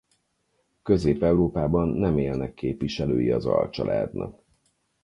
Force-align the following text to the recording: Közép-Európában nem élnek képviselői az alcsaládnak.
Közép-Európában 0.81 1.87
nem 1.87 2.17
élnek 2.17 2.53
képviselői 2.53 3.31
az 3.31 3.45
alcsaládnak. 3.45 4.43